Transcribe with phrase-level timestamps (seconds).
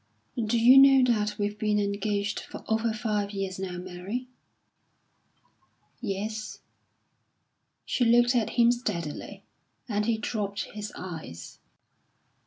[0.43, 4.27] "Do you know that we've been engaged for over five years now, Mary?"
[5.99, 6.57] "Yes."
[7.85, 9.43] She looked at him steadily,
[9.87, 11.59] and he dropped his eyes.